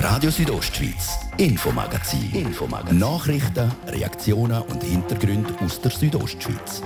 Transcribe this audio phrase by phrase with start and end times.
[0.00, 2.30] Radio Südostschweiz, Infomagazin.
[2.32, 2.98] Infomagazin.
[2.98, 6.82] Nachrichten, Reaktionen und Hintergründe aus der Südostschweiz.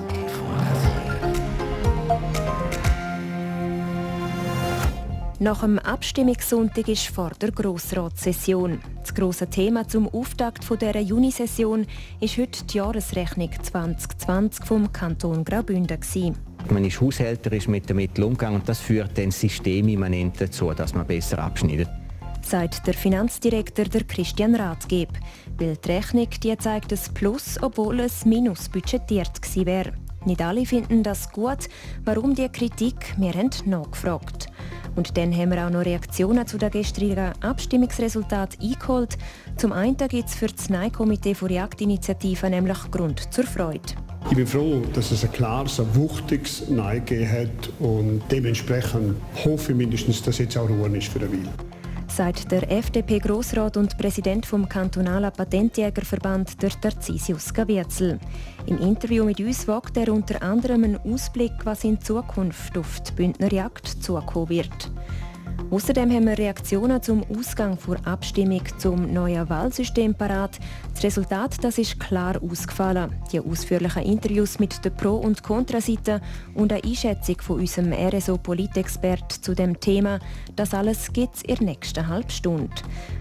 [5.40, 8.80] Nach dem Abstimmungssonntag ist vor der Grossratssession.
[9.02, 11.86] Das grosse Thema zum Auftakt dieser Junisession
[12.18, 15.98] ist heute die Jahresrechnung 2020 vom Kanton Graubünden.
[16.70, 21.06] Man ist haushälterisch mit den Mitteln umgegangen und das führt dann systemimmanent dazu, dass man
[21.06, 21.91] besser abschneidet.
[22.42, 25.09] Sagt der Finanzdirektor der Christian Rathgeb.
[25.59, 29.92] Weil die Rechnung die zeigt ein Plus, obwohl es Minus budgetiert gewesen wäre.
[30.24, 31.68] Nicht alle finden das gut.
[32.05, 33.15] Warum die Kritik?
[33.16, 34.48] Wir haben nachgefragt.
[34.95, 39.16] Und dann haben wir auch noch Reaktionen zu den gestrigen Abstimmungsresultaten eingeholt.
[39.56, 43.95] Zum einen gibt es für das Nein-Komitee von Reaktinitiative nämlich Grund zur Freude.
[44.30, 49.73] Ich bin froh, dass es ein klares, ein wuchtiges Nein gegeben hat und dementsprechend hoffe
[49.73, 51.52] ich mindestens, dass jetzt auch Ruhe ist für eine Weile
[52.16, 58.19] sagt der FDP-Grossrat und Präsident vom kantonalen Patentjägerverband, der Tarzisius Gavierzel.
[58.66, 63.13] Im Interview mit uns wagt er unter anderem einen Ausblick, was in Zukunft auf die
[63.13, 64.91] Bündner Jagd zukommen wird.
[65.71, 70.59] Außerdem haben wir Reaktionen zum Ausgang der Abstimmung zum neuen Wahlsystem parat.
[70.94, 73.12] Das Resultat das ist klar ausgefallen.
[73.32, 76.21] Die ausführlichen Interviews mit der Pro- und Kontraseite
[76.54, 80.19] und eine Einschätzung von unserem RSO-Politexpert zu dem Thema,
[80.56, 82.75] das alles gibt es in der nächsten halben Stunde.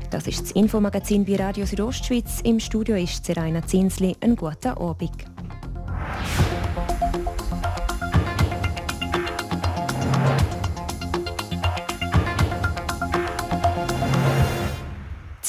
[0.09, 2.41] Das ist das Infomagazin bei Radio Südostschweiz.
[2.43, 4.15] Im Studio ist Seraina Zinsli.
[4.19, 5.11] Einen guten Abend.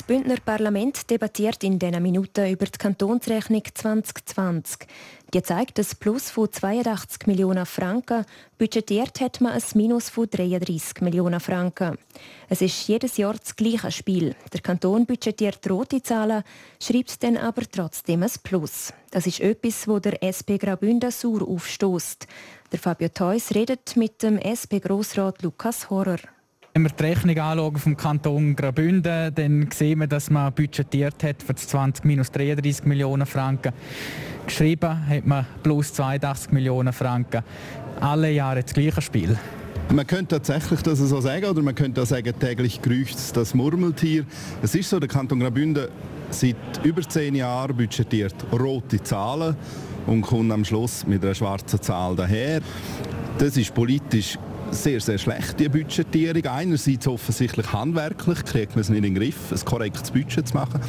[0.03, 4.89] Das Bündner Parlament debattiert in diesen Minuten über die Kantonsrechnung 2020.
[5.33, 8.25] Die zeigt ein Plus von 82 Millionen Franken.
[8.59, 11.99] Budgetiert hat man ein Minus von 33 Millionen Franken.
[12.49, 14.35] Es ist jedes Jahr das gleiche Spiel.
[14.53, 16.43] Der Kanton budgetiert rote Zahlen,
[16.83, 18.93] schreibt dann aber trotzdem ein Plus.
[19.13, 22.27] Das ist etwas, wo der SP Graubünden sauer aufstößt.
[22.73, 26.19] Der Fabio Theus redet mit dem SP-Grossrat Lukas Horrer.
[26.75, 31.43] Wenn wir die Rechnung anschauen vom Kanton Graubünden, dann sehen wir, dass man budgetiert hat
[31.43, 33.75] für 20 minus 33 Millionen Franken.
[34.47, 37.43] Geschrieben hat man plus 82 Millionen Franken.
[38.01, 39.39] Alle Jahre das gleiche Spiel.
[39.91, 44.25] Man könnte tatsächlich das so sagen, oder man könnte auch sagen, täglich grüßt das Murmeltier.
[44.63, 45.89] Es ist so, der Kanton Graubünden
[46.31, 49.57] seit über zehn Jahren budgetiert rote Zahlen
[50.07, 52.63] und kommt am Schluss mit einer schwarzen Zahl daher.
[53.37, 54.39] Das ist politisch
[54.73, 56.45] sehr, sehr schlecht, die Budgetierung.
[56.47, 60.81] Einerseits offensichtlich handwerklich, kriegt man es nicht in den Griff, ein korrektes Budget zu machen,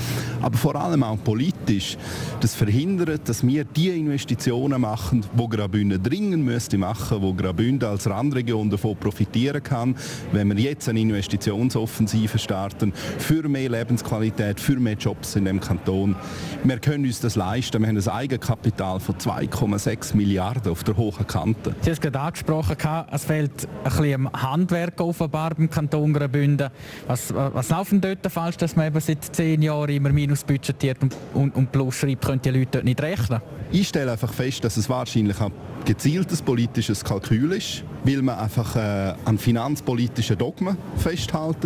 [0.42, 1.98] aber vor allem auch politisch.
[2.40, 8.10] Das verhindert, dass wir die Investitionen machen, die Graubünden dringend müsste machen, wo Graubünden als
[8.10, 9.96] Randregion davon profitieren kann,
[10.32, 16.16] wenn wir jetzt eine Investitionsoffensive starten für mehr Lebensqualität, für mehr Jobs in dem Kanton.
[16.64, 17.82] Wir können uns das leisten.
[17.82, 21.76] Wir haben ein Eigenkapital von 2,6 Milliarden auf der hohen Kante.
[21.82, 22.78] Sie haben es gerade angesprochen,
[23.12, 26.70] es fehlt ein bisschen Handwerk offenbar beim Kanton Graubünden.
[27.08, 31.02] Was, was läuft denn dort falsch, dass man eben seit zehn Jahren immer Minus budgetiert
[31.02, 33.42] und, und, und Plus schreibt, können die Leute dort nicht rechnen?
[33.72, 35.52] Ich stelle einfach fest, dass es wahrscheinlich ein
[35.86, 41.58] gezieltes politisches Kalkül ist, weil man einfach äh, an finanzpolitischen Dogmen festhält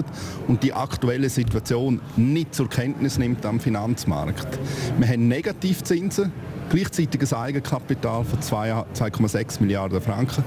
[0.47, 4.59] und die aktuelle Situation nicht zur Kenntnis nimmt am Finanzmarkt.
[4.97, 6.31] Wir haben Negativzinsen
[6.69, 10.43] gleichzeitig ein Eigenkapital von 2,6 Milliarden Franken.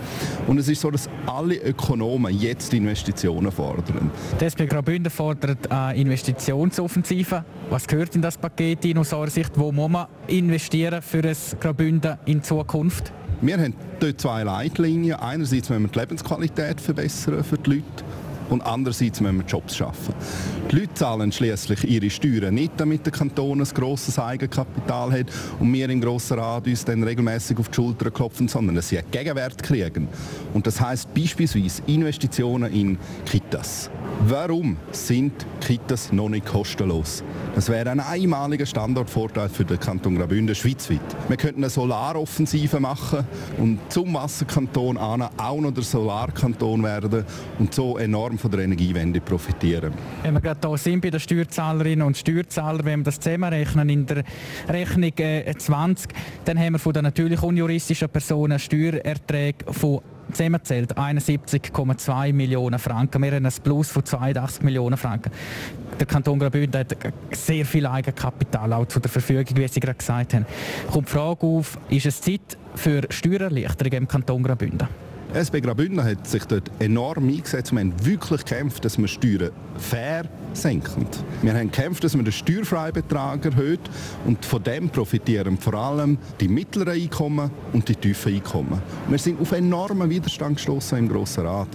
[0.47, 4.11] Und es ist so, dass alle Ökonomen jetzt Investitionen fordern.
[4.41, 7.45] Die SP Graubünden fordert eine Investitionsoffensive.
[7.71, 9.53] Was gehört in das Paket in aus eurer Sicht?
[9.57, 13.13] Wo muss man investieren für ein Graubünden in Zukunft?
[13.43, 15.17] Wir haben dort zwei Leitlinien.
[15.19, 18.05] Einerseits müssen wir die Lebensqualität verbessern für die Leute
[18.51, 20.15] und andererseits müssen wir Jobs schaffen.
[20.71, 25.27] Die Leute zahlen schließlich ihre Steuern nicht, damit der Kanton ein grosses Eigenkapital hat
[25.59, 28.99] und wir im Grossen Rat uns dann regelmäßig auf die Schulter klopfen, sondern dass sie
[28.99, 30.09] einen Gegenwert kriegen.
[30.55, 33.91] Und das heißt beispielsweise Investitionen in Kitas.
[34.29, 35.33] Warum sind
[35.63, 37.25] Kitas noch nicht kostenlos?
[37.55, 41.01] Das wäre ein einmaliger Standortvorteil für den Kanton Graubünden schweizweit.
[41.29, 43.25] Wir könnten eine Solaroffensive machen
[43.57, 47.25] und zum Wasserkanton auch noch der Solarkanton werden
[47.59, 49.95] und so enorm von der Energiewende profitieren.
[50.23, 54.05] Wenn wir gerade hier sind bei den Steuerzahlerinnen und Steuerzahlern, wenn wir das zusammenrechnen in
[54.05, 54.25] der
[54.69, 56.15] Rechnung 20, äh,
[56.45, 60.03] dann haben wir von den natürlich unjuristischen Personen Steuererträge von
[60.33, 63.23] zusammenzählt 71,2 Millionen Franken.
[63.23, 65.31] Wir haben ein Plus von 82 Millionen Franken.
[65.99, 66.97] Der Kanton Graubünden hat
[67.33, 70.47] sehr viel Eigenkapital auch zur Verfügung, wie Sie gerade gesagt haben.
[70.91, 74.89] Kommt die Frage auf, ist es Zeit für Steuererleichterungen im Kanton Graubünden?
[75.35, 77.73] SB Graubünden hat sich dort enorm eingesetzt.
[77.73, 81.25] Wir haben wirklich gekämpft, dass wir Steuern fair steuersenkend.
[81.43, 83.81] Wir haben gekämpft, dass man den Steuerfreibetrag erhöht
[84.27, 88.81] und von dem profitieren vor allem die mittleren Einkommen und die tiefen Einkommen.
[89.09, 91.69] Wir sind auf enormen Widerstand gestoßen im Grossen Rat,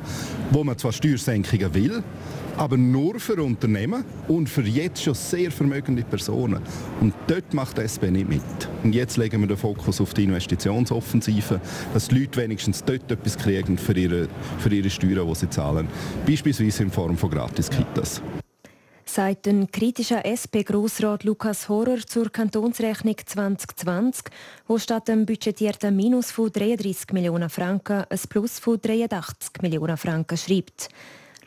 [0.51, 2.03] wo man zwar Steuersenkungen will,
[2.57, 6.61] aber nur für Unternehmen und für jetzt schon sehr vermögende Personen.
[7.01, 8.41] Und dort macht die SP nicht mit.
[8.83, 11.59] Und jetzt legen wir den Fokus auf die Investitionsoffensive,
[11.93, 14.27] dass die Leute wenigstens dort etwas kriegen für ihre,
[14.59, 15.87] für ihre Steuern, die sie zahlen.
[16.25, 18.21] Beispielsweise in Form von Gratis-Kitas
[19.07, 24.25] sagt ein kritischer SP-Grossrat Lukas Horrer zur Kantonsrechnung 2020,
[24.67, 30.37] wo statt dem budgetierten Minus von 33 Millionen Franken ein Plus von 83 Millionen Franken
[30.37, 30.89] schreibt.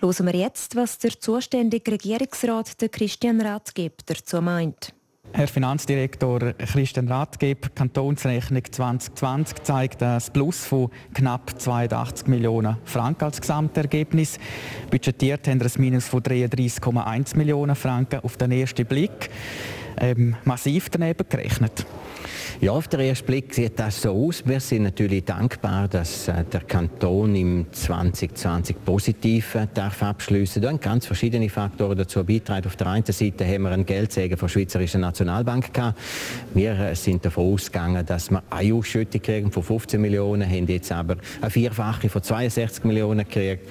[0.00, 4.94] Hören wir jetzt, was der zuständige Regierungsrat der Christian Ratgeb dazu meint.
[5.32, 13.40] Herr Finanzdirektor Christian Rathgeb, Kantonsrechnung 2020 zeigt ein Plus von knapp 82 Millionen Franken als
[13.40, 14.38] Gesamtergebnis.
[14.88, 19.30] Budgetiert haben wir ein Minus von 33,1 Millionen Franken auf den ersten Blick.
[20.00, 21.84] Ähm, massiv daneben gerechnet.
[22.60, 24.42] Ja, auf den ersten Blick sieht das so aus.
[24.44, 30.60] Wir sind natürlich dankbar, dass äh, der Kanton im 2020 positiv äh, darf abschließen.
[30.60, 32.66] Da haben ganz verschiedene Faktoren dazu beitragen.
[32.66, 35.98] Auf der einen Seite haben wir einen Geldsegen von der Schweizerischen Nationalbank gehabt.
[36.54, 40.90] Wir äh, sind davon ausgegangen, dass wir eine Ausschüttung kriegen von 15 Millionen, haben jetzt
[40.92, 43.68] aber eine Vierfache von 62 Millionen gekriegt.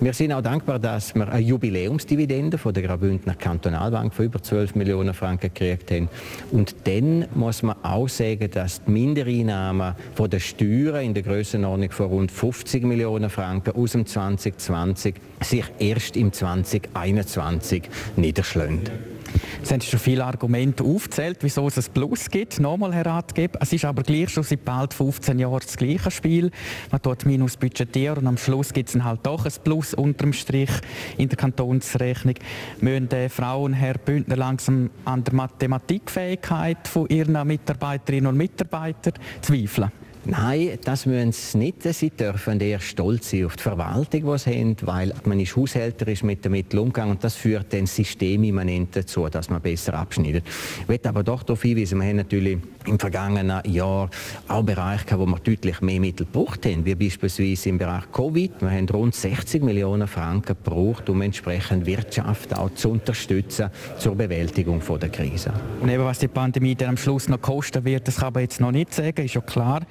[0.00, 4.76] Wir sind auch dankbar, dass wir eine Jubiläumsdividende von der Graubündner Kantonalbank von über 12
[4.76, 6.08] Millionen Franken gekriegt haben.
[6.52, 11.90] Und dann muss man auch sagen, dass die Mindereinnahmen von der Steuern in der Grössenordnung
[11.90, 17.82] von rund 50 Millionen Franken aus dem 2020 sich erst im 2021
[18.14, 19.17] niederschlagen.
[19.62, 22.60] Es haben schon viele Argumente aufgezählt, wieso es ein Plus gibt.
[22.60, 26.50] Nochmal, Herr Ratgeber, es ist aber gleich schon seit bald 15 Jahren das gleiche Spiel.
[26.90, 30.70] Man tut Minus budgetieren und am Schluss gibt es halt doch ein Plus unterm Strich
[31.16, 32.36] in der Kantonsrechnung.
[32.80, 39.92] Müssen die Frauen, Herr Bündner, langsam an der Mathematikfähigkeit von ihren Mitarbeiterinnen und Mitarbeitern zweifeln?
[40.24, 41.82] Nein, das müssen sie nicht.
[41.82, 46.22] Sie dürfen eher stolz sein auf die Verwaltung, die sie haben, weil man ist haushälterisch
[46.22, 50.44] mit den Mitteln umgegangen und das führt dann systemimmanent dazu, dass man besser abschneidet.
[50.82, 54.10] Ich möchte aber doch darauf hinweisen, wir haben natürlich im vergangenen Jahr
[54.48, 58.52] auch Bereiche wo wir deutlich mehr Mittel gebraucht haben, wie beispielsweise im Bereich Covid.
[58.60, 64.82] Wir haben rund 60 Millionen Franken gebraucht, um entsprechend Wirtschaft auch zu unterstützen zur Bewältigung
[65.00, 65.52] der Krise.
[65.80, 68.60] Und eben, was die Pandemie dann am Schluss noch kosten wird, das kann man jetzt
[68.60, 69.82] noch nicht sagen, ist ja klar.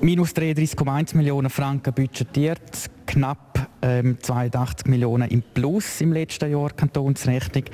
[0.00, 2.60] Minus 33,1 Millionen Franken budgetiert,
[3.06, 7.64] knapp ähm, 82 Millionen im Plus im letzten Jahr Kantonsrechnung.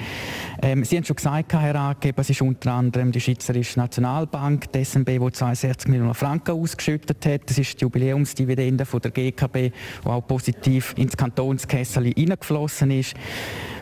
[0.62, 4.84] Ähm, Sie haben schon gesagt, Herr Angeber, es ist unter anderem die Schweizerische Nationalbank, die
[4.84, 7.42] SNB, die 62 Millionen Franken ausgeschüttet hat.
[7.46, 9.72] Das ist die Jubiläumsdividende von der GKB,
[10.04, 13.14] die auch positiv ins Kantonskessel hineingeflossen ist.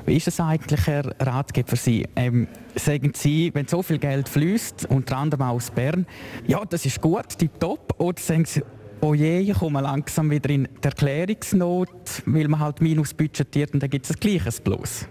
[0.06, 2.06] Wie ist es eigentlich, Herr Ratgeber, Sie?
[2.16, 6.06] Ähm, sagen Sie, wenn so viel Geld fließt, unter anderem aus Bern,
[6.46, 8.62] ja, das ist gut, top, oder sagen Sie,
[9.00, 11.88] oh je, ich komme langsam wieder in die Erklärungsnot,
[12.26, 15.06] weil man halt minus budgetiert und dann gibt es ein gleiches Plus.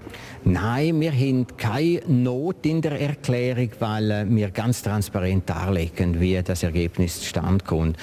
[0.45, 6.41] Nein, wir haben keine Not in der Erklärung, weil äh, wir ganz transparent darlegen, wie
[6.41, 7.97] das Ergebnis zustande kommt.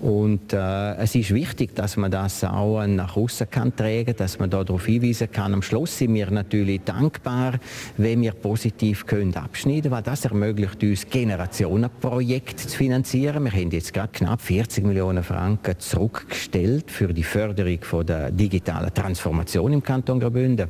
[0.00, 4.48] Und äh, es ist wichtig, dass man das auch nach außen kann tragen, dass man
[4.48, 5.54] darauf hinweisen kann.
[5.54, 7.54] Am Schluss sind wir natürlich dankbar,
[7.96, 13.44] wenn wir positiv können abschneiden, weil das ermöglicht uns Generationenprojekte zu finanzieren.
[13.44, 18.92] Wir haben jetzt gerade knapp 40 Millionen Franken zurückgestellt für die Förderung von der digitalen
[18.92, 20.68] Transformation im Kanton Graubünden.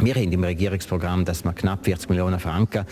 [0.00, 2.84] Wir haben im Regierungsprogramm, dass wir knapp 40 Millionen Franken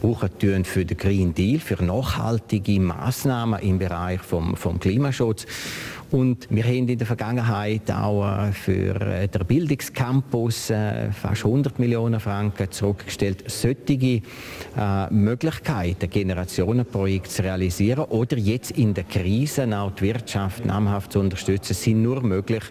[0.00, 5.44] brauchen für den Green Deal, für nachhaltige Maßnahmen im Bereich vom, vom Klimaschutz.
[6.14, 11.80] Und wir haben in der Vergangenheit auch äh, für äh, den Bildungscampus äh, fast 100
[11.80, 13.42] Millionen Franken zurückgestellt.
[13.50, 14.22] Solche
[15.10, 21.74] Möglichkeiten, Generationenprojekte zu realisieren oder jetzt in der Krise auch die Wirtschaft namhaft zu unterstützen,
[21.74, 22.62] sind nur möglich,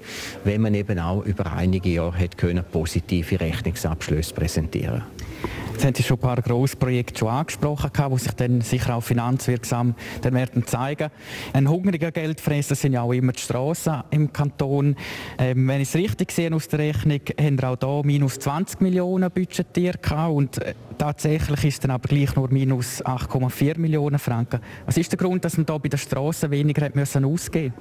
[0.46, 5.33] wenn man eben auch über einige Jahre hat können, positive Rechnungsabschlüsse präsentieren konnte.
[5.74, 9.96] Jetzt haben Sie schon ein paar Grossprojekte schon angesprochen, die sich dann sicher auch finanzwirksam
[10.22, 11.10] dann werden zeigen.
[11.52, 14.96] Ein hungriger Geldfresser sind ja auch immer die Strassen im Kanton.
[15.40, 18.82] Ähm, wenn ich es richtig sehe aus der Rechnung, haben wir auch hier minus 20
[18.82, 20.00] Millionen budgetiert
[20.30, 24.60] und äh, tatsächlich ist dann aber gleich nur minus 8,4 Millionen Franken.
[24.86, 27.74] Was ist der Grund, dass man da bei den Strassen weniger hat müssen ausgeben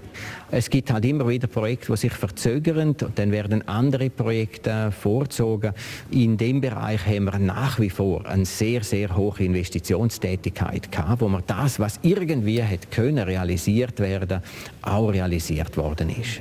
[0.50, 5.74] Es gibt halt immer wieder Projekte, die sich verzögern und dann werden andere Projekte vorgezogen.
[6.10, 11.28] In dem Bereich haben wir nach wie vor eine sehr, sehr hohe Investitionstätigkeit gehabt, wo
[11.28, 14.40] man das, was irgendwie hätte können realisiert werden,
[14.80, 16.40] auch realisiert worden ist.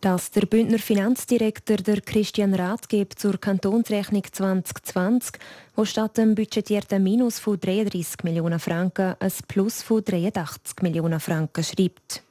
[0.00, 5.34] Dass der Bündner Finanzdirektor der Christian Rath gibt zur Kantonsrechnung 2020,
[5.76, 11.62] wo statt dem budgetierten Minus von 33 Millionen Franken ein Plus von 83 Millionen Franken
[11.62, 12.22] schreibt.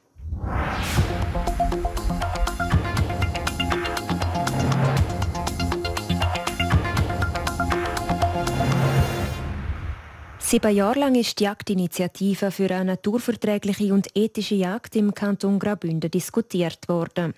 [10.52, 16.10] Sieben Jahre lang ist die Jagdinitiative für eine naturverträgliche und ethische Jagd im Kanton Graubünden
[16.10, 17.32] diskutiert worden.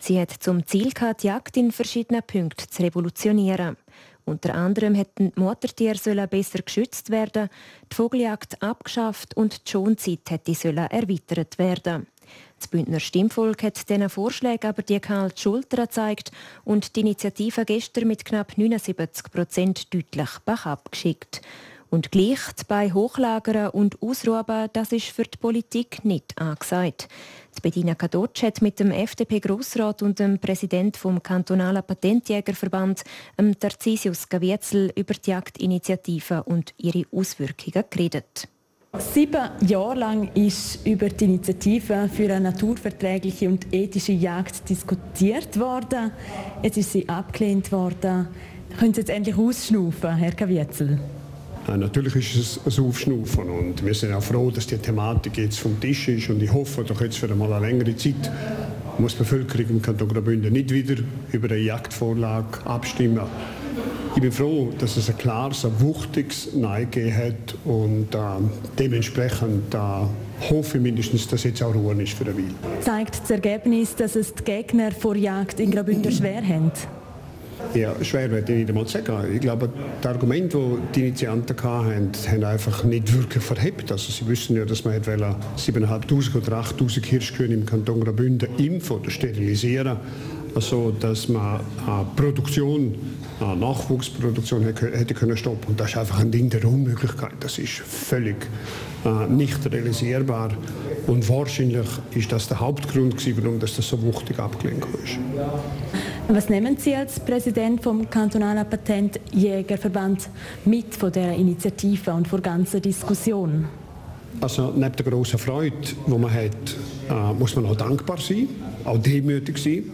[0.00, 3.76] Sie hat zum Ziel gehabt, die Jagd in verschiedenen Punkten zu revolutionieren.
[4.24, 7.50] Unter anderem hätten die Muttertiere besser geschützt werden,
[7.92, 12.08] die Vogeljagd abgeschafft und die Schonzeit hätte erweitert werden.
[12.58, 16.32] Das Bündner Stimmvolk hat diesen Vorschlägen aber die kalte Schulter gezeigt
[16.64, 21.42] und die Initiative gestern mit knapp 79 Prozent deutlich bach abgeschickt.
[21.90, 27.08] Und gleich bei Hochlagern und Ausruhen, das ist für die Politik nicht angesagt.
[27.56, 33.02] Die Bedina Kadotsch hat mit dem FDP-Grossrat und dem Präsident vom kantonalen Patentjägerverband,
[33.38, 38.48] dem Tarsisius Gavietzel, über die Jagdinitiative und ihre Auswirkungen geredet.
[38.98, 46.12] Sieben Jahre lang ist über die Initiative für eine naturverträgliche und ethische Jagd diskutiert worden.
[46.62, 48.28] Jetzt ist sie abgelehnt worden.
[48.78, 50.98] Können Sie jetzt endlich ausschnaufen, Herr Gavietzel?
[51.68, 55.80] Natürlich ist es ein Aufschnaufen und wir sind auch froh, dass die Thematik jetzt vom
[55.80, 58.30] Tisch ist und ich hoffe, doch jetzt für einmal eine längere Zeit
[58.98, 63.20] muss die Bevölkerung im Kanton Graubünden nicht wieder über eine Jagdvorlage abstimmen.
[64.14, 68.18] Ich bin froh, dass es ein klares, ein wuchtiges Nein gegeben hat und äh,
[68.78, 69.78] dementsprechend äh,
[70.48, 72.80] hoffe ich mindestens, dass jetzt auch Ruhe ist für eine Weile.
[72.80, 76.72] Zeigt das Ergebnis, dass es die Gegner vor Jagd in Graubünden schwer haben?
[77.74, 79.34] Ja, schwer werde ich nicht einmal sagen.
[79.34, 79.70] Ich glaube,
[80.02, 83.90] die Argumente, die die Initianten hatten, haben einfach nicht wirklich verhebt.
[83.92, 89.10] Also sie wissen ja, dass man 7'500 oder 8'000 Hirschkühe im Kanton Graubünden impfen oder
[89.10, 89.98] sterilisieren
[90.56, 91.60] also dass man
[92.16, 92.94] Produktion,
[93.40, 95.68] Nachwuchsproduktion hätte können stoppen.
[95.68, 97.34] Und das ist einfach ein Ding der Unmöglichkeit.
[97.40, 98.36] Das ist völlig
[99.04, 100.52] äh, nicht realisierbar.
[101.06, 105.18] Und wahrscheinlich ist das der Hauptgrund, warum das so wuchtig abgelehnt ist.
[106.28, 110.28] Was nehmen Sie als Präsident vom kantonalen Patentjägerverband
[110.64, 113.66] mit von der Initiative und von der ganzen Diskussion?
[114.40, 116.76] Also neben der großen Freude, die man hat,
[117.08, 118.48] äh, muss man auch dankbar sein,
[118.84, 119.84] auch demütig sein.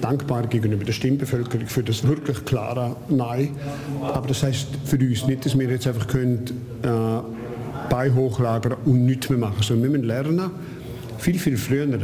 [0.00, 3.50] Dankbar gegenüber der Stimmbevölkerung für das wirklich klare Nein.
[4.02, 6.44] Aber das heißt für uns nicht, dass wir jetzt einfach können,
[6.82, 6.88] äh,
[7.88, 10.50] bei hochlagern und nichts mehr machen, sondern wir müssen lernen,
[11.18, 11.98] viel, viel früher äh,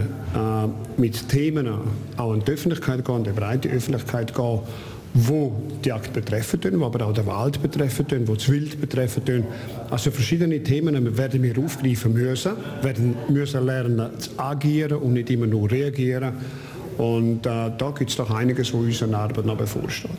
[0.97, 1.68] mit Themen
[2.16, 4.61] auch an die Öffentlichkeit gehen, an die breite Öffentlichkeit gehen,
[5.14, 5.52] wo
[5.85, 9.25] die Jagd betreffen tun, wo aber auch den Wald betreffen tun, wo das Wild betreffen
[9.25, 9.44] tun.
[9.88, 12.52] Also verschiedene Themen werden wir aufgreifen müssen,
[12.83, 16.33] werden müssen lernen zu agieren und nicht immer nur reagieren.
[16.99, 20.11] Und äh, da gibt es doch einiges, wo unsere Arbeit noch bevorsteht.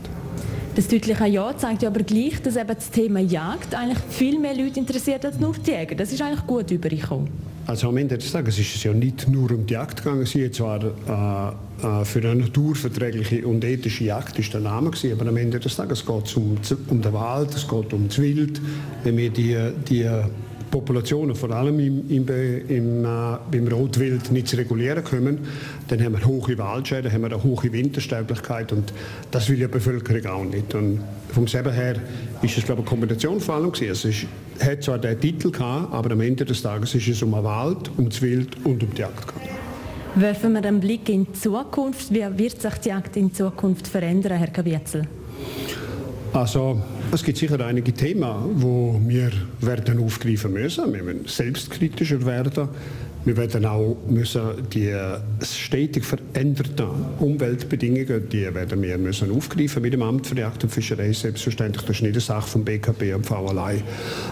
[0.75, 4.53] Das deutliche Ja zeigt ja aber gleich, dass eben das Thema Jagd eigentlich viel mehr
[4.53, 5.95] Leute interessiert als nur die Jäger.
[5.95, 7.29] Das ist eigentlich gut übergekommen.
[7.67, 10.25] Also am Ende des Tages ist es ja nicht nur um die Jagd gegangen.
[10.25, 15.29] Sie zwar äh, äh, für eine naturverträgliche und ethische Jagd ist der Name gewesen, aber
[15.29, 16.57] am Ende des Tages geht es um,
[16.89, 18.61] um den Wald, es geht um das Wild.
[19.03, 19.57] Wenn wir die,
[19.89, 20.07] die
[20.75, 22.27] Populationen, vor allem im, im,
[22.67, 25.39] im, äh, beim Rotwild, nicht zu regulieren können,
[25.87, 28.91] dann haben wir hohe Waldschäden, haben wir eine hohe Wintersterblichkeit und
[29.31, 30.75] das will ja die Bevölkerung auch nicht.
[30.75, 30.99] Und
[31.33, 31.95] vom selber her
[32.41, 33.91] ist es glaube ich, eine Kombination vor allem gewesen.
[33.91, 34.25] Es ist,
[34.59, 37.89] hat zwar den Titel gehabt, aber am Ende des Tages ist es um den Wald,
[37.95, 39.55] um das Wild und um die Jagd gegangen.
[40.15, 42.13] Werfen wir einen Blick in die Zukunft.
[42.13, 45.07] Wie wird sich die Jagd in Zukunft verändern, Herr Kavietzel?
[46.35, 46.81] Also
[47.13, 50.93] es gibt sicher einige Themen, wo wir werden aufgreifen müssen.
[50.93, 52.67] Wir müssen selbstkritischer werden.
[53.23, 54.41] Wir werden auch müssen
[54.73, 54.93] die
[55.41, 56.87] stetig veränderten
[57.19, 61.13] Umweltbedingungen, die werden wir müssen aufgreifen mit dem Amt für Jagd und Fischerei.
[61.13, 63.81] Selbstverständlich, das ist nicht eine Sache vom BKB und V allein.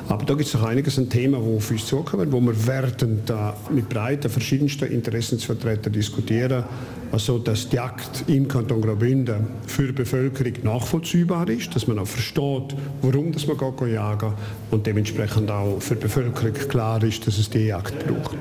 [0.09, 3.21] Aber da gibt es noch einiges an Themen, die auf uns zukommen, wo wir werden
[3.25, 6.65] da mit breiten, verschiedensten Interessensvertretern diskutieren,
[7.13, 12.07] also dass die Jagd im Kanton Graubünden für die Bevölkerung nachvollziehbar ist, dass man auch
[12.07, 14.33] versteht, warum das man geht jagen
[14.71, 18.35] und dementsprechend auch für die Bevölkerung klar ist, dass es die Jagd braucht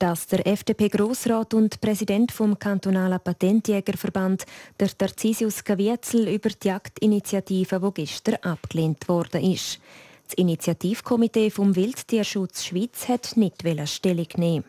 [0.00, 4.46] dass der FDP-Grossrat und Präsident vom kantonalen Patentjägerverband,
[4.78, 9.80] der Tarsisius Gavietzel, über die Jagdinitiative, die gestern abgelehnt worden ist.
[10.24, 14.64] Das Initiativkomitee vom Wildtierschutz Schweiz hat nicht Stellung nehmen.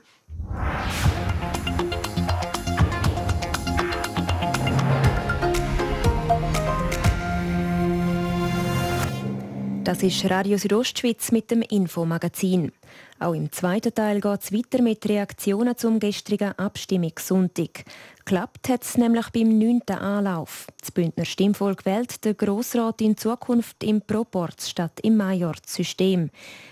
[9.83, 12.71] Das ist Radio Südostschweiz mit dem Infomagazin.
[13.19, 17.85] Auch im zweiten Teil geht es weiter mit Reaktionen zum gestrigen Abstimmungssonntag.
[18.25, 20.67] Klappt hat es nämlich beim neunten Anlauf.
[20.79, 26.29] Das Bündner Stimmvolk wählt den Grossrat in Zukunft im Proporz statt im Major-System.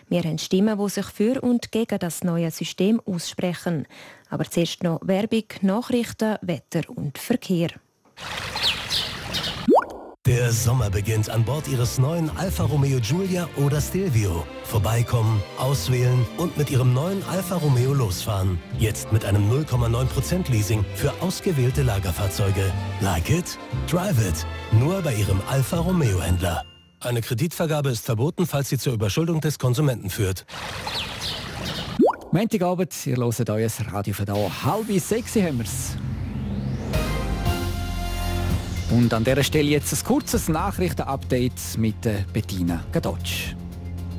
[0.09, 3.87] Wir haben Stimmen, die sich für und gegen das neue System aussprechen.
[4.29, 7.69] Aber zuerst noch Werbung, Nachrichten, Wetter und Verkehr.
[10.37, 14.45] Der Sommer beginnt an Bord Ihres neuen Alfa Romeo Giulia oder Stelvio.
[14.65, 18.59] Vorbeikommen, auswählen und mit Ihrem neuen Alfa Romeo losfahren.
[18.77, 22.71] Jetzt mit einem 0,9% Leasing für ausgewählte Lagerfahrzeuge.
[23.01, 23.57] Like it?
[23.89, 24.45] Drive it.
[24.71, 26.63] Nur bei Ihrem Alfa Romeo Händler.
[26.99, 30.45] Eine Kreditvergabe ist verboten, falls sie zur Überschuldung des Konsumenten führt.
[32.31, 34.35] Montagabend, ihr hört euer Radio da.
[34.35, 35.97] Halb sechs haben wir's.
[38.89, 41.95] Und an dieser Stelle jetzt ein kurzes Nachrichtenupdate mit
[42.31, 43.53] Bettina Gadotsch.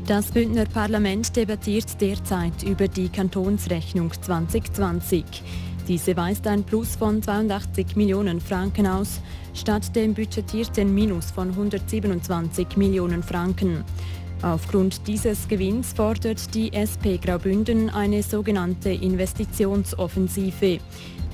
[0.07, 5.25] Das Bündner Parlament debattiert derzeit über die Kantonsrechnung 2020.
[5.87, 9.21] Diese weist ein Plus von 82 Millionen Franken aus,
[9.55, 13.85] statt dem budgetierten Minus von 127 Millionen Franken.
[14.43, 20.79] Aufgrund dieses Gewinns fordert die SP Graubünden eine sogenannte Investitionsoffensive.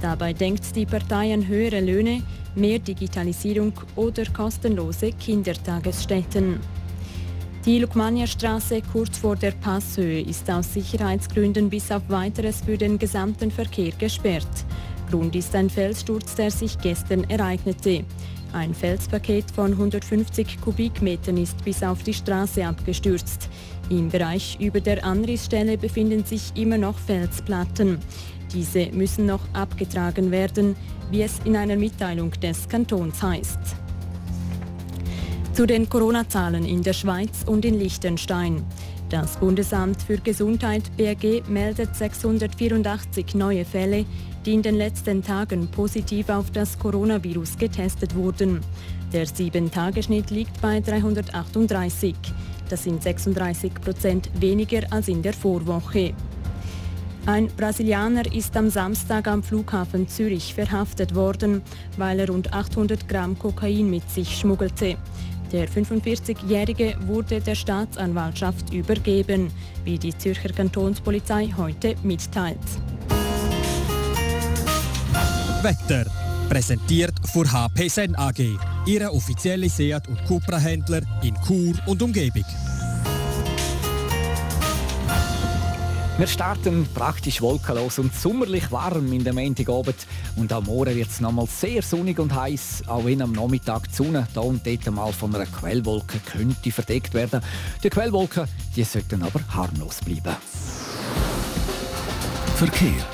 [0.00, 2.22] Dabei denkt die Partei an höhere Löhne,
[2.56, 6.60] mehr Digitalisierung oder kostenlose Kindertagesstätten.
[7.64, 13.50] Die Lukmania-Straße kurz vor der Passhöhe ist aus Sicherheitsgründen bis auf weiteres für den gesamten
[13.50, 14.66] Verkehr gesperrt.
[15.10, 18.04] Grund ist ein Felssturz, der sich gestern ereignete.
[18.52, 23.48] Ein Felspaket von 150 Kubikmetern ist bis auf die Straße abgestürzt.
[23.90, 27.98] Im Bereich über der Anrissstelle befinden sich immer noch Felsplatten.
[28.52, 30.76] Diese müssen noch abgetragen werden,
[31.10, 33.58] wie es in einer Mitteilung des Kantons heißt.
[35.52, 38.64] Zu den Corona-Zahlen in der Schweiz und in Liechtenstein.
[39.10, 44.04] Das Bundesamt für Gesundheit BRG meldet 684 neue Fälle,
[44.44, 48.60] die in den letzten Tagen positiv auf das Coronavirus getestet wurden.
[49.12, 52.14] Der 7-Tage-Schnitt liegt bei 338.
[52.68, 56.14] Das sind 36 Prozent weniger als in der Vorwoche.
[57.26, 61.62] Ein Brasilianer ist am Samstag am Flughafen Zürich verhaftet worden,
[61.96, 64.98] weil er rund 800 Gramm Kokain mit sich schmuggelte.
[65.50, 69.50] Der 45-Jährige wurde der Staatsanwaltschaft übergeben,
[69.84, 72.58] wie die Zürcher Kantonspolizei heute mitteilt.
[75.62, 76.04] Wetter
[76.50, 82.44] präsentiert von HP Sen AG, Ihre offizielle Seat- und Cupra-Händler in Chur und Umgebung.
[86.16, 89.96] Wir starten praktisch wolkenlos und sommerlich warm in der Montagabend.
[90.36, 93.96] Und am Morgen wird es nochmal sehr sonnig und heiß, auch wenn am Nachmittag die
[93.96, 97.40] Sonne da und dort mal von einer Quellwolke könnte verdeckt werden.
[97.82, 98.46] Die Quellwolken
[98.76, 100.36] die sollten aber harmlos bleiben.
[102.54, 103.04] Verkehr.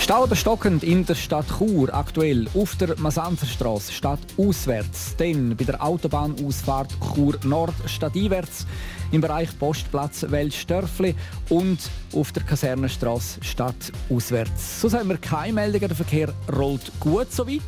[0.00, 5.80] Stau oder stockend in der Stadt Chur, aktuell auf der Masanzerstraße stadtauswärts, dann bei der
[5.80, 8.66] Autobahnausfahrt Chur Nord stadteinwärts,
[9.12, 11.14] im Bereich Postplatz Weltstörfli
[11.48, 11.78] und
[12.14, 14.80] auf der Kasernenstraße stadtauswärts.
[14.80, 17.60] So haben wir keine Meldungen, der Verkehr rollt gut soweit.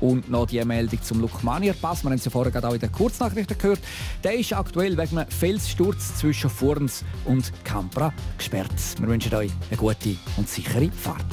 [0.00, 2.92] Und noch die Meldung zum Lukmanier-Pass, wir haben es ja vorher gerade auch in den
[2.92, 3.80] Kurznachrichten gehört,
[4.22, 8.72] der ist aktuell wegen einem Felssturz zwischen Furns und Campra gesperrt.
[8.98, 11.24] Wir wünschen euch eine gute und sichere Fahrt.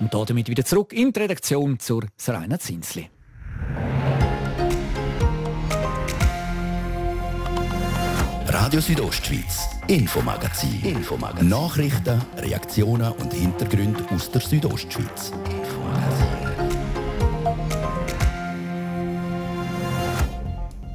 [0.00, 3.10] Und damit wieder zurück in die Redaktion zur Seraina Zinsli.
[8.50, 10.80] Radio Südostschweiz, Infomagazin.
[10.82, 11.50] Infomagazin.
[11.50, 15.32] Nachrichten, Reaktionen und Hintergründe aus der Südostschweiz.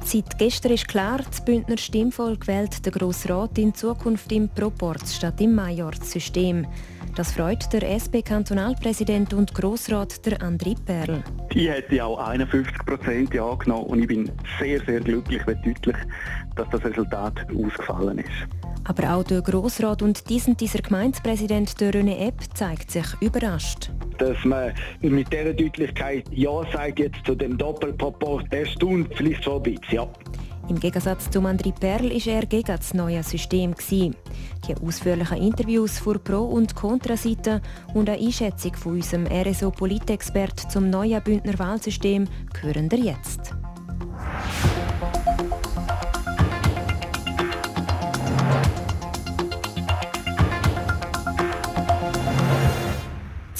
[0.04, 5.40] Seit gestern ist klar, das Bündner Stimmvolk wählt den Grossrat in Zukunft im Proporz statt
[5.40, 6.66] im Major-System.
[7.16, 11.22] Das freut der SP-Kantonalpräsident und Grossrat der André Perl.
[11.54, 15.96] Ich hätte auch 51 Prozent angenommen und ich bin sehr, sehr glücklich, wenn deutlich,
[16.56, 18.48] dass das Resultat ausgefallen ist.
[18.82, 23.92] Aber auch der Grossrat und diesen dieser Gemeindepräsident der René Epp zeigt sich überrascht.
[24.18, 29.58] Dass man mit dieser Deutlichkeit Ja sagt jetzt zu dem Doppelproport, der stund vielleicht so
[29.58, 30.08] ein bisschen, ja.
[30.68, 33.74] Im Gegensatz zu André Perl ist er gegen das neue System.
[33.74, 34.16] Gewesen.
[34.66, 37.60] Die ausführlichen Interviews vor Pro- und Kontraseite
[37.92, 42.26] und eine Einschätzung von unserem RSO-Politexpert zum neuen Bündner Wahlsystem
[42.62, 43.54] hören wir jetzt.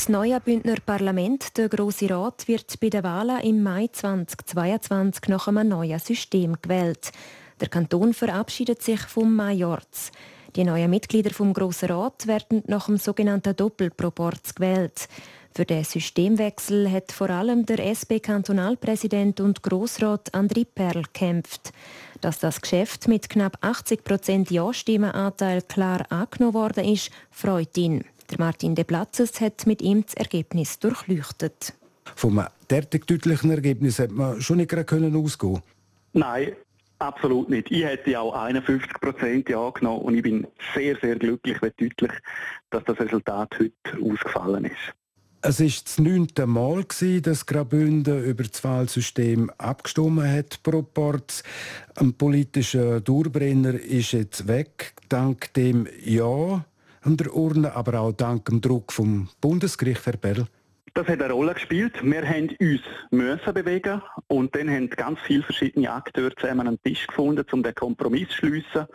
[0.05, 5.49] Das neue Bündner Parlament, der Grosse Rat, wird bei den Wahlen im Mai 2022 nach
[5.49, 7.11] einem neuen System gewählt.
[7.59, 10.13] Der Kanton verabschiedet sich vom Majorz.
[10.57, 15.09] Die neuen Mitglieder vom Grossen Rat werden nach dem sogenannten Doppelproporz gewählt.
[15.55, 21.73] Für den Systemwechsel hat vor allem der SP-Kantonalpräsident und Grossrat Andri Perl gekämpft.
[22.21, 28.05] Dass das Geschäft mit knapp 80 Prozent Ja-Stimmenanteil klar angenommen worden ist, freut ihn.
[28.31, 31.75] Der Martin De Platzes hat mit ihm das Ergebnis durchleuchtet.
[32.17, 35.63] Vom derartig deutlichen Ergebnis hätte man schon nicht ausgehen können
[36.13, 36.53] Nein,
[36.99, 37.71] absolut nicht.
[37.71, 42.13] Ich hätte auch 51 Prozent Ja genommen und ich bin sehr, sehr glücklich, wie deutlich,
[42.71, 44.95] dass das Resultat heute ausgefallen ist.
[45.47, 46.85] Es war das neunte Mal,
[47.21, 51.43] dass Graubünden über das Wahlsystem abgestimmt hat, Proporz.
[51.97, 56.65] Ein politischer Durchbrenner ist jetzt weg, dank dem Ja
[57.05, 60.47] an der Urne, aber auch dank dem Druck vom Bundesgericht, Herr Berl?
[60.95, 61.95] Das hat eine Rolle gespielt.
[62.03, 67.07] Wir haben uns müssen bewegen und dann haben ganz viele verschiedene Akteure zusammen einen Tisch
[67.07, 68.87] gefunden, um den Kompromiss zu schliessen.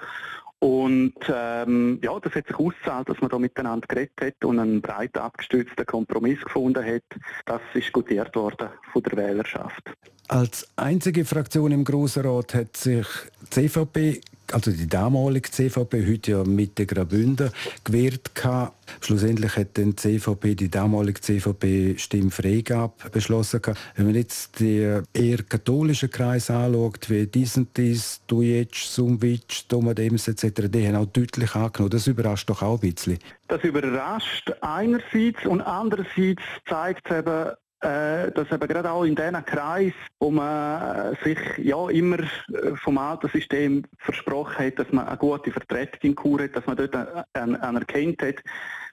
[0.60, 4.82] Und ähm, ja, das hat sich ausgezahlt, dass man da miteinander geredet hat und einen
[4.82, 7.04] breit abgestützten Kompromiss gefunden hat.
[7.46, 9.90] Das ist gutiert worden von der Wählerschaft.
[10.28, 13.08] Als einzige Fraktion im Grossen Rat hat sich
[13.42, 14.22] die CVP
[14.54, 17.52] also die damalige CVP, heute ja Mitte Graubünden,
[17.84, 18.74] gewährt gehabt.
[19.02, 23.80] Schlussendlich hat dann die CVP, die damalige CVP, Stimmfreigabe beschlossen gehabt.
[23.96, 30.88] Wenn man jetzt die eher katholischen Kreise anschaut, wie Disentis, Dujic, Sumvic, Tomadems etc., die
[30.88, 31.92] haben auch deutlich angenommen.
[31.92, 33.20] Das überrascht doch auch ein bisschen.
[33.48, 37.52] Das überrascht einerseits und andererseits zeigt es eben,
[37.82, 43.30] dass eben gerade auch in diesen Kreis, wo man sich ja immer äh, vom alten
[43.30, 46.96] System versprochen hat, dass man eine gute Vertretung in Kur hat, dass man dort
[47.34, 48.36] anerkannt hat,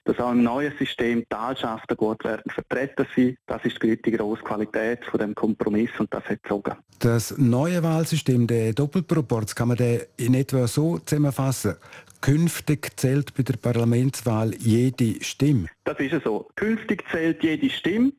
[0.04, 3.38] dass auch im neuen System Talschaften gut werden vertreten sind.
[3.46, 6.74] Das ist die grosse Qualität von dem Kompromiss und das hat gezogen.
[7.00, 11.74] Das neue Wahlsystem, der Doppelproporz, kann man den in etwa so zusammenfassen.
[12.20, 15.66] Künftig zählt bei der Parlamentswahl jede Stimme.
[15.84, 16.48] Das ist so.
[16.56, 18.12] Künftig zählt jede Stimme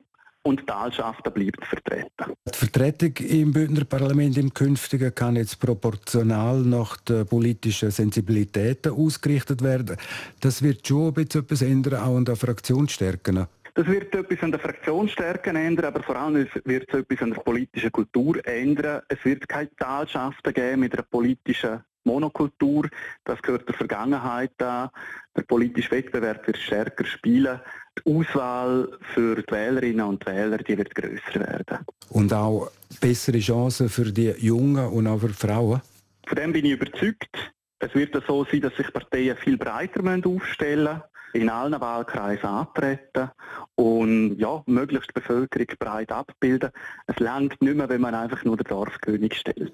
[0.48, 2.34] und die Talschaften bleiben vertreten.
[2.46, 9.62] Die Vertretung im Bündner Parlament im künftigen kann jetzt proportional nach den politischen Sensibilitäten ausgerichtet
[9.62, 9.98] werden.
[10.40, 13.48] Das wird schon ein bisschen etwas ändern, auch an der Fraktionsstärken.
[13.74, 17.42] Das wird etwas an der Fraktionsstärke ändern, aber vor allem wird es etwas an der
[17.42, 19.02] politischen Kultur ändern.
[19.08, 22.90] Es wird keine Talschaften geben mit einer politischen Monokultur.
[23.24, 24.90] Das gehört der Vergangenheit an.
[25.36, 27.60] Der politische Wettbewerb wird stärker spielen.
[28.00, 31.86] Die Auswahl für die Wählerinnen und Wähler die wird grösser werden.
[32.10, 35.82] Und auch bessere Chancen für die Jungen und auch für Frauen?
[36.26, 37.54] Von dem bin ich überzeugt.
[37.80, 43.30] Es wird so sein, dass sich Parteien viel breiter aufstellen müssen in allen Wahlkreisen antreten
[43.76, 46.72] und ja, möglichst die Bevölkerung breit abbilden.
[47.06, 49.74] Es langt nicht mehr, wenn man einfach nur den Dorfkönig stellt.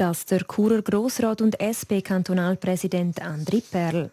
[0.00, 4.10] Das der Churer Grossrat und SP-Kantonalpräsident Andri Perl.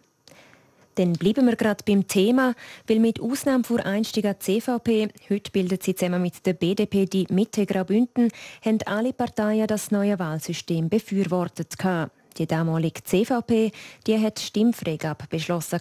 [0.95, 2.55] Dann bleiben wir gerade beim Thema,
[2.87, 7.65] weil mit Ausnahme vor einstiger CVP, heute bildet sie zusammen mit der BDP die Mitte
[7.65, 8.31] Graubünden,
[8.65, 11.75] haben alle Parteien das neue Wahlsystem befürwortet.
[12.37, 13.71] Die damalige CVP
[14.05, 15.79] die hat Stimmfreigabe beschlossen.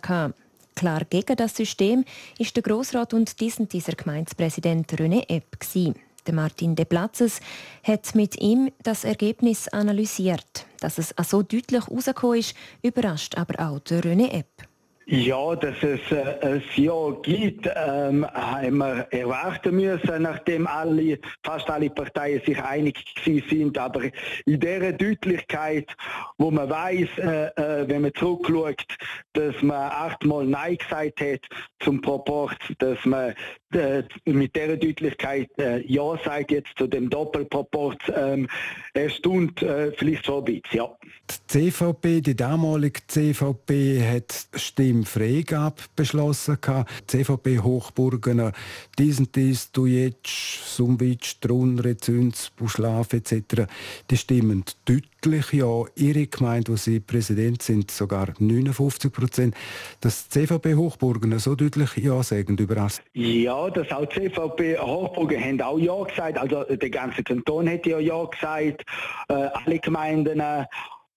[0.76, 2.04] Klar gegen das System
[2.38, 5.58] ist der Grossrat und diesen dieser Gemeindepräsident René Epp.
[5.74, 5.94] Der
[6.32, 7.40] Martin De Platzes
[7.82, 10.66] hat mit ihm das Ergebnis analysiert.
[10.80, 14.75] Dass es so deutlich herausgekommen ist, überrascht aber auch René Epp.
[15.08, 21.70] Ja, dass es äh, ein Ja gibt, ähm, haben wir erwarten müssen, nachdem alle, fast
[21.70, 23.78] alle Parteien sich einig sind.
[23.78, 24.02] Aber
[24.46, 25.94] in dieser Deutlichkeit,
[26.38, 28.84] wo man weiß, äh, äh, wenn man zurückschaut,
[29.34, 31.40] dass man achtmal Nein gesagt hat
[31.78, 33.32] zum Proport, dass man
[33.72, 38.48] äh, mit dieser Deutlichkeit äh, Ja sagt jetzt zu dem Doppelproport, ähm,
[38.94, 40.96] erstaunt äh, vielleicht so ein bisschen, ja.
[41.30, 44.48] Die CVP, die damalige CVP, hat
[44.96, 46.58] Stimmfreigabe beschlossen.
[46.64, 48.52] Die CVP-Hochburgen
[48.98, 53.66] Disentis, Dujic, Sumvic, Trunre, Zünz, Buschlaf etc.,
[54.10, 55.84] die stimmen deutlich ja.
[55.96, 59.54] Ihre Gemeinde, wo Sie Präsident sind, sogar 59 Prozent.
[60.00, 63.00] Dass die CVP-Hochburgen so deutlich Ja sagen, überrascht?
[63.14, 66.38] Ja, dass auch die CVP-Hochburgen haben auch Ja gesagt.
[66.38, 68.84] Also der ganze Kanton hat ja Ja gesagt,
[69.28, 70.40] äh, alle Gemeinden.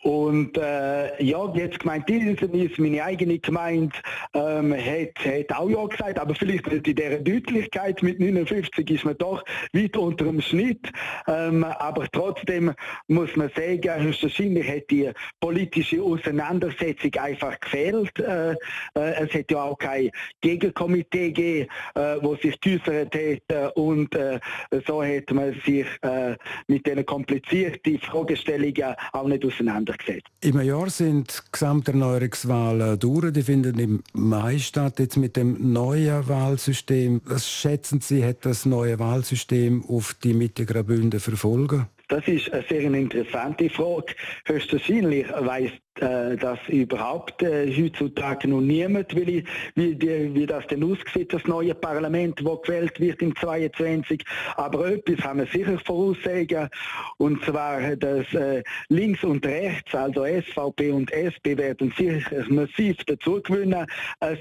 [0.02, 3.96] Und äh, ja, jetzt gemeint ist, meine eigene Gemeinde
[4.34, 9.04] ähm, hat, hat auch ja gesagt, aber vielleicht nicht in dieser Deutlichkeit, mit 59 ist
[9.04, 10.90] man doch weit unter dem Schnitt.
[11.28, 12.74] Ähm, aber trotzdem
[13.08, 18.18] muss man sagen, höchstwahrscheinlich hat die politische Auseinandersetzung einfach gefehlt.
[18.20, 18.56] Äh, äh,
[18.96, 24.40] es hat ja auch kein Gegenkomitee gegeben, äh, wo sich geäußert hat und äh,
[24.88, 30.28] so hat man sich äh, mit diesen komplizierten Fragestellungen auch nicht auseinandergesetzt gesetzt.
[30.42, 33.32] Im Jahr sind Gesamterneuerungswahlen durch.
[33.34, 35.00] Die finden im Mai statt.
[35.00, 37.22] Jetzt mit dem neuen Wahlsystem.
[37.26, 41.88] Was schätzen Sie, hat das neue Wahlsystem auf die Mitte Graubünden verfolgen?
[42.10, 44.16] Das ist eine sehr interessante Frage.
[44.46, 49.44] Höchstwahrscheinlich weiss äh, dass überhaupt äh, heutzutage noch niemand will,
[49.76, 54.24] wie, die, wie das denn aussieht, das neue Parlament, das gewählt wird im 22.
[54.56, 56.70] Aber etwas haben wir sicher voraussagen,
[57.18, 63.42] und zwar, dass äh, links und rechts, also SVP und SP, werden sicher massiv dazu
[63.42, 63.86] gewinnen
[64.22, 64.36] äh,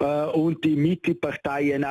[0.00, 1.84] äh, und die Mitteparteien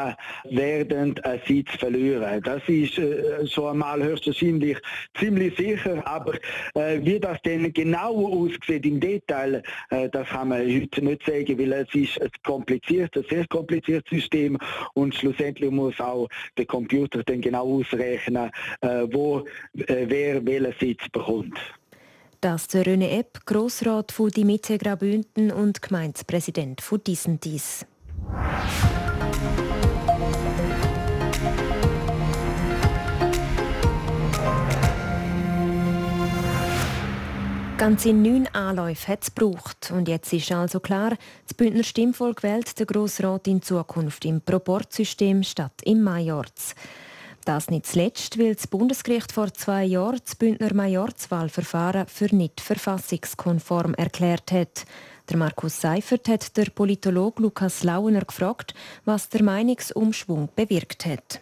[0.49, 2.41] werden einen Sitz verlieren.
[2.43, 4.77] Das ist äh, schon einmal höchstwahrscheinlich
[5.19, 6.36] ziemlich sicher, aber
[6.75, 11.60] äh, wie das denn genau aussieht in Detail, äh, das kann man heute nicht sagen,
[11.60, 14.58] weil es ist ein kompliziertes, sehr kompliziertes System
[14.93, 18.49] und schlussendlich muss auch der Computer dann genau ausrechnen,
[18.82, 19.39] äh, wo
[19.88, 21.60] äh, wer welchen Sitz bekommt.
[22.41, 27.86] Das zur Röne Epp, Grossrat von die Mitte Graubünden und Gemeindepräsident von Dies.
[37.83, 39.91] Ganze neun Anläufe hat es gebraucht.
[39.91, 45.43] Und jetzt ist also klar, das Bündner Stimmvolk wählt den Grossrat in Zukunft im Proportsystem
[45.43, 46.75] statt im Majorz.
[47.43, 53.95] Das nicht zuletzt, weil das Bundesgericht vor zwei Jahren das Bündner Majorzwahlverfahren für nicht verfassungskonform
[53.95, 54.85] erklärt hat.
[55.27, 61.41] Der Markus Seifert hat der Politologe Lukas Launer gefragt, was der Meinungsumschwung bewirkt hat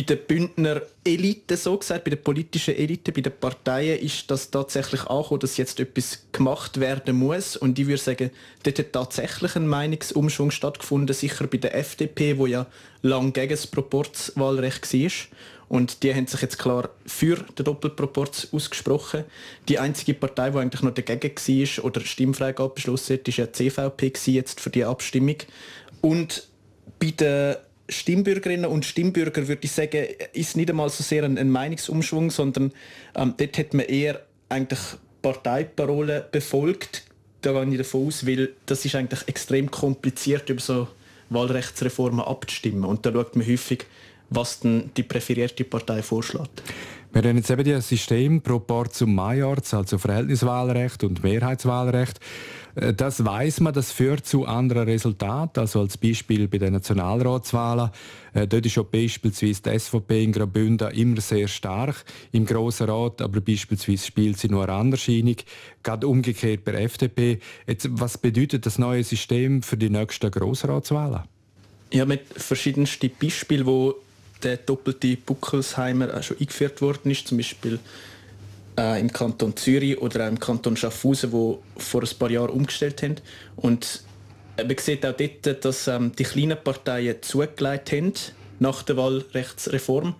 [0.00, 4.50] bei der Bündner Elite, so gesagt, bei der politischen Elite, bei den Parteien ist das
[4.50, 7.54] tatsächlich angekommen, dass jetzt etwas gemacht werden muss.
[7.54, 8.30] Und ich würde sagen,
[8.62, 12.66] dort hat tatsächlich ein Meinungsumschwung stattgefunden, sicher bei der FDP, wo ja
[13.02, 15.10] lang gegen das Proporzwahlrecht war.
[15.68, 19.24] Und die haben sich jetzt klar für den Doppelproporz ausgesprochen.
[19.68, 23.68] Die einzige Partei, die eigentlich noch dagegen war oder Stimmfreigabe beschlossen hat, ist ja die
[23.68, 25.36] CVP jetzt für die Abstimmung.
[26.00, 26.48] Und
[26.98, 31.50] bei der Stimmbürgerinnen und Stimmbürger, würde ich sagen, ist nicht einmal so sehr ein, ein
[31.50, 32.72] Meinungsumschwung, sondern
[33.14, 34.80] ähm, dort hat man eher eigentlich
[35.22, 37.04] Parteiparolen befolgt.
[37.42, 40.88] Da gehe ich davon aus, weil das ist eigentlich extrem kompliziert, über so
[41.30, 42.84] Wahlrechtsreformen abzustimmen.
[42.84, 43.86] Und da schaut man häufig,
[44.30, 46.62] was denn die präferierte Partei vorschlägt.
[47.12, 52.20] Wir haben jetzt eben das System pro Part zum Majorz, also Verhältniswahlrecht und Mehrheitswahlrecht.
[52.76, 55.58] Äh, das weiß man, das führt zu anderen Resultaten.
[55.58, 57.90] Also als Beispiel bei den Nationalratswahlen.
[58.32, 63.22] Äh, dort ist auch beispielsweise die SVP in Graubünden immer sehr stark im Grossen Rat,
[63.22, 65.36] aber beispielsweise spielt sie nur eine Anderscheinung.
[65.82, 67.40] Gerade umgekehrt bei der FDP.
[67.66, 71.22] Jetzt, was bedeutet das neue System für die nächsten Grossratswahlen?
[71.92, 73.96] Ja, mit verschiedensten Beispielen, wo
[74.42, 77.78] der doppelte Buckelsheimer schon eingeführt worden ist, zum Beispiel
[78.78, 83.02] äh, im Kanton Zürich oder auch im Kanton Schaffhausen, wo vor ein paar Jahren umgestellt
[83.02, 83.16] haben.
[83.56, 84.02] Und
[84.56, 88.12] äh, man sieht auch dort, dass ähm, die kleinen Parteien zugelegt haben
[88.58, 90.14] nach der Wahlrechtsreform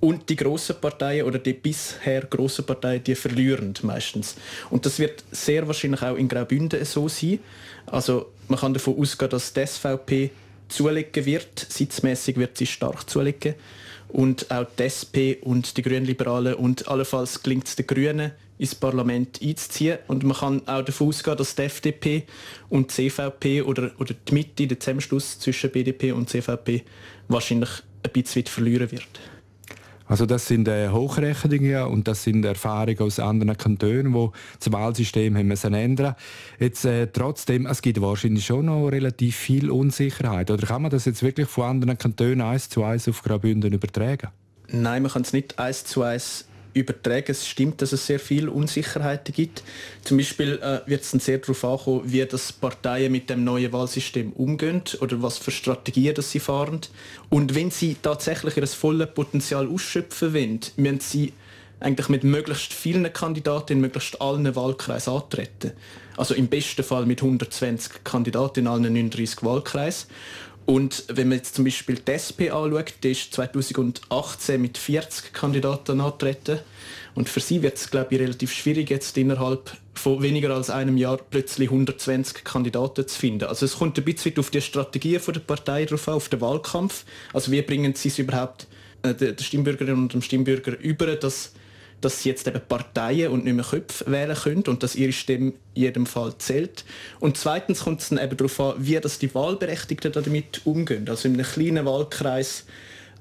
[0.00, 4.36] und die grossen Parteien oder die bisher grossen Parteien, die verlieren meistens.
[4.70, 7.38] Und das wird sehr wahrscheinlich auch in Graubünden so sein.
[7.86, 10.30] Also man kann davon ausgehen, dass die SVP
[10.68, 11.58] zulegen wird.
[11.68, 13.54] Sitzmäßig wird sie stark zulegen
[14.08, 19.40] und auch die SP und die Grünliberalen und allenfalls gelingt es den Grünen ins Parlament
[19.42, 22.22] einzuziehen und man kann auch davon ausgehen, dass die FDP
[22.70, 26.82] und die CVP oder, oder die Mitte, der Zusammenschluss zwischen BDP und CVP
[27.28, 27.70] wahrscheinlich
[28.02, 29.08] ein bisschen verlieren wird.
[30.08, 35.36] Also das sind äh, Hochrechnungen und das sind Erfahrungen aus anderen Kantonen, wo das Wahlsystem
[35.36, 36.14] haben ändern.
[36.58, 40.50] Jetzt äh, trotzdem, es gibt wahrscheinlich schon noch relativ viel Unsicherheit.
[40.50, 44.28] Oder kann man das jetzt wirklich von anderen Kantonen eins zu eins auf Graubünden übertragen?
[44.68, 47.26] Nein, man kann es nicht eins zu eins übertragen.
[47.28, 49.62] Es stimmt, dass es sehr viel Unsicherheiten gibt.
[50.02, 53.72] Zum Beispiel äh, wird es dann sehr darauf ankommen, wie das Parteien mit dem neuen
[53.72, 56.80] Wahlsystem umgehen oder was für Strategien das sie fahren.
[57.30, 61.32] Und wenn sie tatsächlich ihr volles Potenzial ausschöpfen wollen, müssen sie
[61.80, 65.72] eigentlich mit möglichst vielen Kandidaten in möglichst allen Wahlkreisen antreten.
[66.16, 70.08] Also im besten Fall mit 120 Kandidaten in allen 39 Wahlkreisen.
[70.66, 76.00] Und wenn man jetzt zum Beispiel die SP anschaut, die ist 2018 mit 40 Kandidaten
[76.00, 76.58] antreten.
[77.14, 80.96] Und für sie wird es, glaube ich, relativ schwierig, jetzt innerhalb von weniger als einem
[80.96, 83.44] Jahr plötzlich 120 Kandidaten zu finden.
[83.44, 87.04] Also es kommt ein bisschen auf die Strategie der Partei drauf an, auf den Wahlkampf.
[87.32, 88.66] Also wie bringen sie es überhaupt
[89.02, 91.52] äh, den Stimmbürgerinnen und dem Stimmbürger über, dass
[92.00, 95.52] dass sie jetzt eben Parteien und nicht mehr Köpfe wählen können und dass ihre Stimme
[95.74, 96.84] in jedem Fall zählt.
[97.20, 101.08] Und zweitens kommt es dann eben darauf an, wie das die Wahlberechtigten damit umgehen.
[101.08, 102.64] Also in einem kleinen Wahlkreis,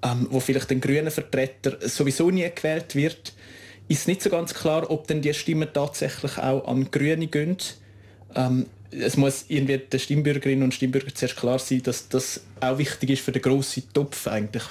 [0.03, 3.33] ähm, wo vielleicht ein grüner Vertreter sowieso nie gewählt wird,
[3.87, 7.57] ist nicht so ganz klar, ob denn die Stimmen tatsächlich auch an Grüne gehen.
[8.35, 13.11] Ähm, es muss irgendwie den Stimmbürgerinnen und Stimmbürgern zuerst klar sein, dass das auch wichtig
[13.11, 14.63] ist für den grossen Topf eigentlich.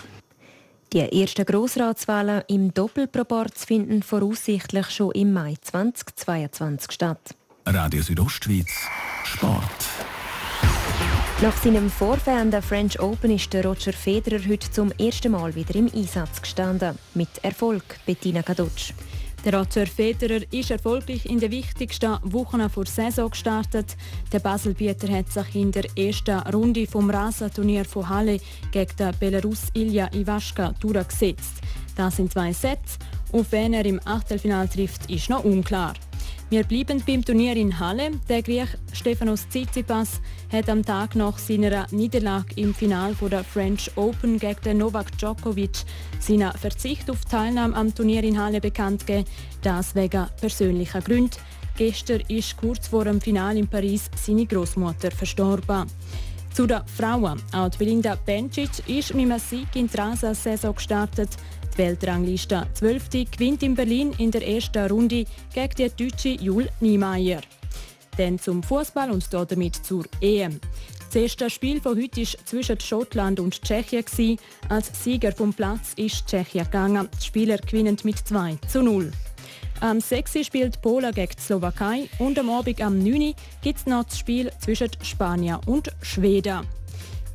[0.94, 7.34] Die ersten Grossratswahlen im Doppelproporz finden voraussichtlich schon im Mai 2022 statt.
[7.66, 8.70] Radio Südostschweiz
[9.24, 9.88] Sport.
[11.42, 15.90] Nach seinem vorfahrenden French Open ist der Roger Federer heute zum ersten Mal wieder im
[15.92, 16.96] Einsatz gestanden.
[17.14, 18.92] Mit Erfolg, Bettina Kadutsch.
[19.44, 23.94] Der Roger Federer ist erfolgreich in den wichtigsten Wochen vor Saison gestartet.
[24.32, 28.40] Der Baselbieter hat sich in der ersten Runde vom Rasenturnier von Halle
[28.72, 31.60] gegen den Belarus Ilya Iwaschka durchgesetzt.
[31.94, 32.98] Das sind zwei Sets.
[33.32, 35.92] Auf wen er im Achtelfinal trifft, ist noch unklar.
[36.50, 38.10] Wir bleiben beim Turnier in Halle.
[38.28, 40.20] Der Griech Stefanos Tsitsipas
[40.52, 45.84] hat am Tag nach seiner Niederlage im Final der French Open gegen Novak Djokovic
[46.20, 49.28] seinen Verzicht auf Teilnahme am Turnier in Halle bekannt gegeben.
[49.62, 51.36] Das wegen persönlicher Gründe.
[51.76, 55.90] Gestern ist kurz vor dem Final in Paris seine Großmutter verstorben.
[56.52, 57.42] Zu den Frauen.
[57.52, 61.30] Auch Belinda Bencic ist mit einem Sieg in die Rasen-Saison gestartet.
[61.74, 63.08] Die Weltrangliste 12.
[63.32, 67.40] gewinnt in Berlin in der ersten Runde gegen die deutsche Jul Niemeyer.
[68.16, 70.60] Dann zum Fußball und damit zur EM.
[71.06, 74.38] Das erste Spiel von heute war zwischen Schottland und Tschechien.
[74.68, 77.08] Als Sieger vom Platz ist Tschechien gegangen.
[77.20, 79.10] Die Spieler gewinnen mit 2 zu 0.
[79.80, 80.46] Am 6.
[80.46, 83.34] spielt Polen gegen die Slowakei und am Abend am 9.
[83.62, 86.68] gibt es noch das Spiel zwischen Spanien und Schweden.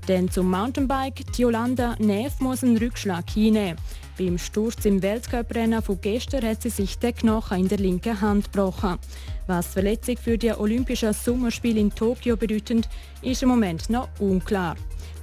[0.07, 1.31] Dann zum Mountainbike.
[1.33, 3.77] Die Yolanda Neff muss einen Rückschlag hinnehmen.
[4.19, 8.51] Beim Sturz im Weltcuprennen von gestern hat sie sich den Knochen in der linken Hand
[8.51, 8.99] gebrochen.
[9.47, 12.89] Was die Verletzung für die Olympischen Sommerspiele in Tokio bedeutet,
[13.21, 14.75] ist im Moment noch unklar.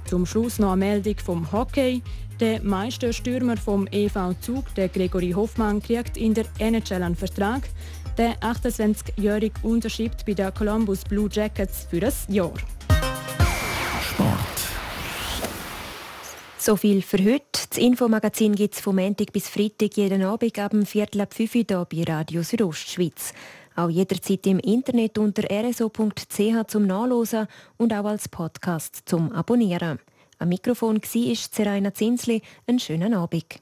[0.05, 2.01] Zum Schluss noch eine Meldung vom Hockey.
[2.39, 7.69] Der Meisterstürmer vom EV Zug, der Gregory Hoffmann, kriegt in der NHL einen Vertrag.
[8.17, 12.53] Der 28-Jährige unterschreibt bei den Columbus Blue Jackets für ein Jahr.
[16.67, 17.45] So viel für heute.
[17.69, 21.55] Das Infomagazin gibt es vom Montag bis Freitag jeden Abend ab dem Viertel ab 5
[21.55, 23.33] Uhr bei Radio Südostschweiz.
[23.77, 29.99] Auch jederzeit im Internet unter rso.ch zum Nachlesen und auch als Podcast zum Abonnieren.
[30.39, 32.41] Am Mikrofon war Seraina Zinsli.
[32.67, 33.61] Einen schönen Abend.